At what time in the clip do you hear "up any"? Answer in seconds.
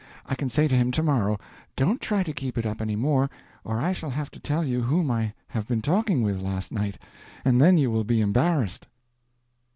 2.65-2.95